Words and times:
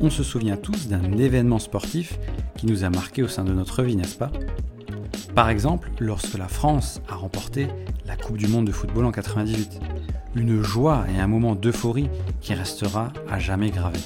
on 0.00 0.10
se 0.10 0.22
souvient 0.22 0.56
tous 0.56 0.88
d'un 0.88 1.18
événement 1.18 1.58
sportif 1.58 2.18
qui 2.56 2.66
nous 2.66 2.84
a 2.84 2.90
marqué 2.90 3.22
au 3.22 3.28
sein 3.28 3.44
de 3.44 3.52
notre 3.52 3.82
vie, 3.82 3.96
n'est-ce 3.96 4.16
pas? 4.16 4.30
Par 5.34 5.50
exemple, 5.50 5.90
lorsque 6.00 6.36
la 6.36 6.48
France 6.48 7.00
a 7.08 7.14
remporté 7.14 7.68
la 8.08 8.16
Coupe 8.16 8.38
du 8.38 8.48
Monde 8.48 8.66
de 8.66 8.72
football 8.72 9.04
en 9.04 9.12
98. 9.12 9.80
Une 10.34 10.62
joie 10.62 11.04
et 11.14 11.20
un 11.20 11.26
moment 11.26 11.54
d'euphorie 11.54 12.08
qui 12.40 12.54
restera 12.54 13.12
à 13.30 13.38
jamais 13.38 13.70
gravé. 13.70 13.98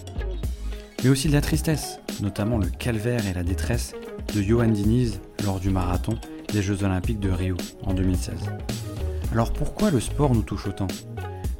Mais 1.02 1.08
aussi 1.08 1.28
de 1.28 1.32
la 1.32 1.40
tristesse, 1.40 2.00
notamment 2.20 2.58
le 2.58 2.66
calvaire 2.66 3.26
et 3.26 3.32
la 3.32 3.44
détresse 3.44 3.94
de 4.34 4.42
Johan 4.42 4.68
Diniz 4.68 5.20
lors 5.44 5.60
du 5.60 5.70
marathon 5.70 6.14
des 6.52 6.62
Jeux 6.62 6.82
Olympiques 6.82 7.20
de 7.20 7.30
Rio 7.30 7.56
en 7.84 7.94
2016. 7.94 8.34
Alors 9.32 9.52
pourquoi 9.52 9.90
le 9.90 10.00
sport 10.00 10.34
nous 10.34 10.42
touche 10.42 10.66
autant? 10.66 10.88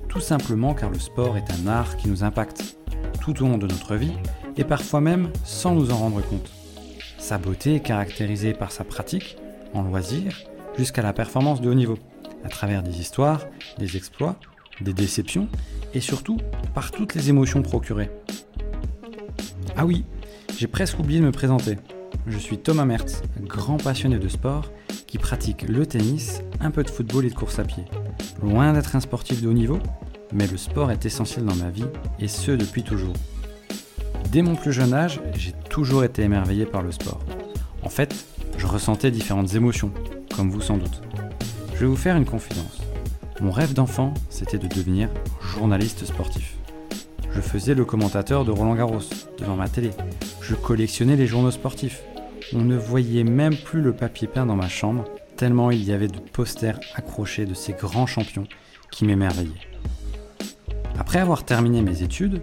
Tout 0.08 0.20
simplement 0.20 0.74
car 0.74 0.90
le 0.90 0.98
sport 0.98 1.36
est 1.36 1.50
un 1.52 1.68
art 1.68 1.96
qui 1.96 2.08
nous 2.08 2.24
impacte 2.24 2.76
tout 3.22 3.40
au 3.44 3.46
long 3.46 3.56
de 3.56 3.68
notre 3.68 3.94
vie 3.94 4.12
et 4.56 4.64
parfois 4.64 5.00
même 5.00 5.30
sans 5.44 5.74
nous 5.74 5.92
en 5.92 5.96
rendre 5.96 6.20
compte. 6.22 6.50
Sa 7.18 7.38
beauté 7.38 7.76
est 7.76 7.80
caractérisée 7.80 8.52
par 8.52 8.72
sa 8.72 8.82
pratique, 8.82 9.36
en 9.74 9.82
loisir, 9.82 10.36
jusqu'à 10.76 11.02
la 11.02 11.12
performance 11.12 11.60
de 11.60 11.70
haut 11.70 11.74
niveau, 11.74 11.98
à 12.44 12.48
travers 12.48 12.82
des 12.82 13.00
histoires, 13.00 13.46
des 13.78 13.96
exploits, 13.96 14.36
des 14.80 14.92
déceptions 14.92 15.46
et 15.94 16.00
surtout 16.00 16.38
par 16.74 16.90
toutes 16.90 17.14
les 17.14 17.28
émotions 17.28 17.62
procurées. 17.62 18.10
Ah 19.76 19.86
oui, 19.86 20.04
j'ai 20.58 20.66
presque 20.66 20.98
oublié 20.98 21.20
de 21.20 21.26
me 21.26 21.32
présenter. 21.32 21.76
Je 22.26 22.38
suis 22.38 22.58
Thomas 22.58 22.84
Mertz, 22.84 23.22
grand 23.40 23.76
passionné 23.76 24.18
de 24.18 24.28
sport 24.28 24.72
qui 25.06 25.18
pratique 25.18 25.62
le 25.68 25.86
tennis, 25.86 26.42
un 26.60 26.72
peu 26.72 26.82
de 26.82 26.90
football 26.90 27.26
et 27.26 27.30
de 27.30 27.34
course 27.34 27.60
à 27.60 27.64
pied. 27.64 27.84
Loin 28.42 28.72
d'être 28.72 28.96
un 28.96 29.00
sportif 29.00 29.42
de 29.42 29.48
haut 29.48 29.52
niveau, 29.52 29.78
mais 30.32 30.46
le 30.46 30.56
sport 30.56 30.90
est 30.90 31.06
essentiel 31.06 31.44
dans 31.44 31.54
ma 31.54 31.70
vie 31.70 31.86
et 32.18 32.28
ce 32.28 32.52
depuis 32.52 32.82
toujours. 32.82 33.14
Dès 34.30 34.42
mon 34.42 34.54
plus 34.54 34.72
jeune 34.72 34.94
âge, 34.94 35.20
j'ai 35.34 35.52
toujours 35.68 36.04
été 36.04 36.22
émerveillé 36.22 36.64
par 36.64 36.82
le 36.82 36.92
sport. 36.92 37.20
En 37.82 37.88
fait, 37.88 38.14
je 38.56 38.66
ressentais 38.66 39.10
différentes 39.10 39.54
émotions, 39.54 39.92
comme 40.34 40.50
vous 40.50 40.60
sans 40.60 40.76
doute. 40.76 41.02
Je 41.74 41.80
vais 41.80 41.86
vous 41.86 41.96
faire 41.96 42.16
une 42.16 42.24
confidence. 42.24 42.80
Mon 43.40 43.50
rêve 43.50 43.74
d'enfant, 43.74 44.14
c'était 44.30 44.58
de 44.58 44.68
devenir 44.68 45.08
journaliste 45.42 46.04
sportif. 46.04 46.56
Je 47.34 47.40
faisais 47.40 47.74
le 47.74 47.84
commentateur 47.84 48.44
de 48.44 48.50
Roland 48.50 48.74
Garros 48.74 49.00
devant 49.38 49.56
ma 49.56 49.68
télé. 49.68 49.90
Je 50.40 50.54
collectionnais 50.54 51.16
les 51.16 51.26
journaux 51.26 51.50
sportifs. 51.50 52.02
On 52.54 52.60
ne 52.60 52.76
voyait 52.76 53.24
même 53.24 53.56
plus 53.56 53.80
le 53.80 53.92
papier 53.92 54.28
peint 54.28 54.46
dans 54.46 54.56
ma 54.56 54.68
chambre, 54.68 55.04
tellement 55.36 55.70
il 55.70 55.82
y 55.82 55.92
avait 55.92 56.08
de 56.08 56.18
posters 56.18 56.78
accrochés 56.94 57.46
de 57.46 57.54
ces 57.54 57.72
grands 57.72 58.06
champions 58.06 58.46
qui 58.90 59.04
m'émerveillaient. 59.04 59.71
Après 61.12 61.20
avoir 61.20 61.44
terminé 61.44 61.82
mes 61.82 62.02
études, 62.02 62.40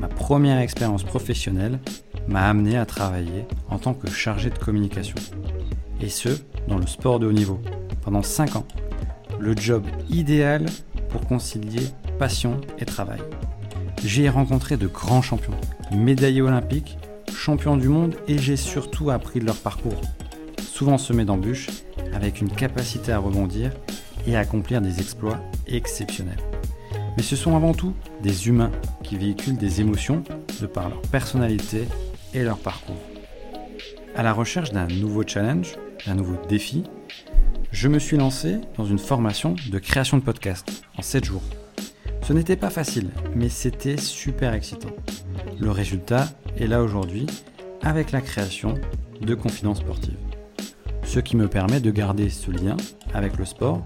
ma 0.00 0.08
première 0.08 0.58
expérience 0.58 1.04
professionnelle 1.04 1.78
m'a 2.26 2.48
amené 2.48 2.76
à 2.76 2.84
travailler 2.84 3.46
en 3.70 3.78
tant 3.78 3.94
que 3.94 4.10
chargé 4.10 4.50
de 4.50 4.58
communication. 4.58 5.14
Et 6.00 6.08
ce, 6.08 6.30
dans 6.66 6.78
le 6.78 6.88
sport 6.88 7.20
de 7.20 7.28
haut 7.28 7.32
niveau, 7.32 7.60
pendant 8.02 8.24
5 8.24 8.56
ans. 8.56 8.66
Le 9.38 9.56
job 9.56 9.86
idéal 10.10 10.66
pour 11.10 11.28
concilier 11.28 11.86
passion 12.18 12.60
et 12.80 12.86
travail. 12.86 13.20
J'y 14.02 14.24
ai 14.24 14.30
rencontré 14.30 14.76
de 14.76 14.88
grands 14.88 15.22
champions, 15.22 15.54
médaillés 15.92 16.42
olympiques, 16.42 16.98
champions 17.32 17.76
du 17.76 17.88
monde 17.88 18.16
et 18.26 18.36
j'ai 18.36 18.56
surtout 18.56 19.10
appris 19.10 19.38
de 19.38 19.46
leur 19.46 19.58
parcours, 19.58 20.00
souvent 20.58 20.98
semé 20.98 21.24
d'embûches, 21.24 21.68
avec 22.12 22.40
une 22.40 22.50
capacité 22.50 23.12
à 23.12 23.18
rebondir 23.20 23.70
et 24.26 24.34
à 24.34 24.40
accomplir 24.40 24.80
des 24.80 24.98
exploits 24.98 25.38
exceptionnels. 25.68 26.42
Mais 27.16 27.22
ce 27.22 27.36
sont 27.36 27.56
avant 27.56 27.74
tout 27.74 27.94
des 28.22 28.48
humains 28.48 28.70
qui 29.02 29.16
véhiculent 29.16 29.56
des 29.56 29.80
émotions 29.80 30.22
de 30.60 30.66
par 30.66 30.88
leur 30.88 31.02
personnalité 31.02 31.88
et 32.34 32.42
leur 32.42 32.58
parcours. 32.58 33.00
À 34.16 34.22
la 34.22 34.32
recherche 34.32 34.72
d'un 34.72 34.86
nouveau 34.86 35.22
challenge, 35.26 35.76
d'un 36.06 36.14
nouveau 36.14 36.36
défi, 36.48 36.84
je 37.70 37.88
me 37.88 37.98
suis 37.98 38.16
lancé 38.16 38.58
dans 38.76 38.84
une 38.84 38.98
formation 38.98 39.54
de 39.70 39.78
création 39.78 40.16
de 40.16 40.22
podcast 40.22 40.84
en 40.96 41.02
7 41.02 41.24
jours. 41.24 41.42
Ce 42.22 42.32
n'était 42.32 42.56
pas 42.56 42.70
facile, 42.70 43.10
mais 43.34 43.48
c'était 43.48 43.96
super 43.96 44.52
excitant. 44.54 44.90
Le 45.58 45.70
résultat 45.70 46.28
est 46.58 46.66
là 46.66 46.82
aujourd'hui 46.82 47.26
avec 47.82 48.12
la 48.12 48.20
création 48.20 48.74
de 49.20 49.34
Confidences 49.34 49.78
sportives. 49.78 50.18
Ce 51.04 51.20
qui 51.20 51.36
me 51.36 51.48
permet 51.48 51.80
de 51.80 51.90
garder 51.90 52.28
ce 52.28 52.50
lien 52.50 52.76
avec 53.14 53.38
le 53.38 53.44
sport 53.44 53.84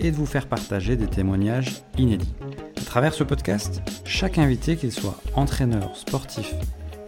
et 0.00 0.10
de 0.10 0.16
vous 0.16 0.26
faire 0.26 0.48
partager 0.48 0.96
des 0.96 1.06
témoignages 1.06 1.82
inédits. 1.96 2.34
Travers 2.96 3.12
ce 3.12 3.24
podcast, 3.24 3.82
chaque 4.06 4.38
invité, 4.38 4.74
qu'il 4.74 4.90
soit 4.90 5.20
entraîneur, 5.34 5.94
sportif, 5.94 6.54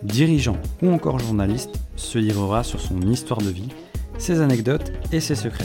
dirigeant 0.02 0.58
ou 0.82 0.90
encore 0.90 1.18
journaliste, 1.18 1.80
se 1.96 2.18
livrera 2.18 2.62
sur 2.62 2.78
son 2.78 3.00
histoire 3.00 3.40
de 3.40 3.48
vie, 3.48 3.70
ses 4.18 4.42
anecdotes 4.42 4.92
et 5.12 5.20
ses 5.20 5.34
secrets. 5.34 5.64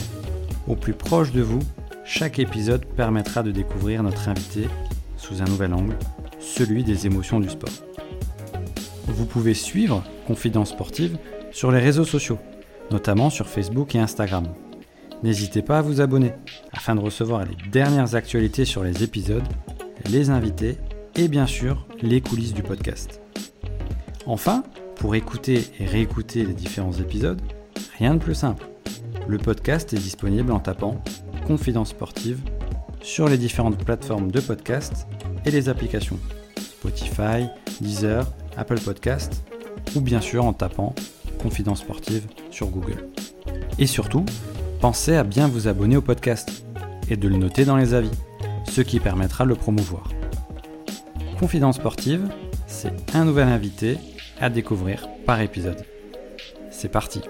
Au 0.66 0.76
plus 0.76 0.94
proche 0.94 1.30
de 1.32 1.42
vous, 1.42 1.58
chaque 2.06 2.38
épisode 2.38 2.86
permettra 2.86 3.42
de 3.42 3.50
découvrir 3.50 4.02
notre 4.02 4.30
invité 4.30 4.66
sous 5.18 5.42
un 5.42 5.44
nouvel 5.44 5.74
angle, 5.74 5.98
celui 6.40 6.84
des 6.84 7.04
émotions 7.04 7.38
du 7.38 7.50
sport. 7.50 7.74
Vous 9.08 9.26
pouvez 9.26 9.52
suivre 9.52 10.02
Confidence 10.26 10.70
Sportive 10.70 11.18
sur 11.52 11.70
les 11.70 11.80
réseaux 11.80 12.06
sociaux, 12.06 12.38
notamment 12.90 13.28
sur 13.28 13.46
Facebook 13.46 13.94
et 13.94 13.98
Instagram. 13.98 14.46
N'hésitez 15.22 15.60
pas 15.60 15.80
à 15.80 15.82
vous 15.82 16.00
abonner 16.00 16.32
afin 16.72 16.94
de 16.94 17.00
recevoir 17.00 17.44
les 17.44 17.70
dernières 17.70 18.14
actualités 18.14 18.64
sur 18.64 18.82
les 18.84 19.02
épisodes, 19.02 19.44
les 20.10 20.30
invités 20.30 20.78
et 21.16 21.28
bien 21.28 21.46
sûr 21.46 21.86
les 22.02 22.20
coulisses 22.20 22.54
du 22.54 22.62
podcast. 22.62 23.20
Enfin, 24.26 24.64
pour 24.96 25.14
écouter 25.14 25.66
et 25.78 25.86
réécouter 25.86 26.44
les 26.44 26.54
différents 26.54 26.92
épisodes, 26.92 27.40
rien 27.98 28.14
de 28.14 28.18
plus 28.18 28.34
simple. 28.34 28.66
Le 29.26 29.38
podcast 29.38 29.92
est 29.92 29.98
disponible 29.98 30.52
en 30.52 30.60
tapant 30.60 31.02
Confidence 31.46 31.90
Sportive 31.90 32.40
sur 33.02 33.28
les 33.28 33.38
différentes 33.38 33.82
plateformes 33.84 34.30
de 34.30 34.40
podcast 34.40 35.06
et 35.44 35.50
les 35.50 35.68
applications 35.68 36.18
Spotify, 36.58 37.46
Deezer, 37.80 38.26
Apple 38.56 38.80
Podcast 38.80 39.42
ou 39.94 40.00
bien 40.00 40.20
sûr 40.20 40.44
en 40.44 40.52
tapant 40.52 40.94
Confidence 41.40 41.80
Sportive 41.80 42.26
sur 42.50 42.68
Google. 42.68 43.08
Et 43.78 43.86
surtout, 43.86 44.24
pensez 44.80 45.16
à 45.16 45.24
bien 45.24 45.48
vous 45.48 45.68
abonner 45.68 45.96
au 45.96 46.02
podcast 46.02 46.64
et 47.10 47.16
de 47.16 47.28
le 47.28 47.36
noter 47.36 47.64
dans 47.64 47.76
les 47.76 47.94
avis, 47.94 48.10
ce 48.74 48.80
qui 48.80 48.98
permettra 48.98 49.44
de 49.44 49.50
le 49.50 49.54
promouvoir. 49.54 50.08
Confidence 51.38 51.76
Sportive, 51.76 52.28
c'est 52.66 53.14
un 53.14 53.24
nouvel 53.24 53.46
invité 53.46 53.98
à 54.40 54.50
découvrir 54.50 55.06
par 55.24 55.40
épisode. 55.40 55.84
C'est 56.72 56.88
parti 56.88 57.20